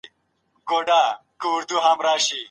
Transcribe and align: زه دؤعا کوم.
زه 0.69 0.79
دؤعا 0.87 1.91
کوم. 1.99 2.37